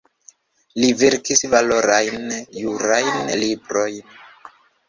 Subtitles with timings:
[0.83, 2.25] Li verkis valorajn
[2.63, 4.13] jurajn librojn.